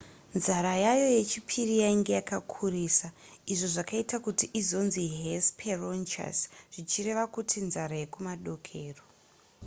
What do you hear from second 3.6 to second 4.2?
zvakaita